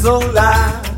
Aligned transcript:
isolar. 0.00 0.89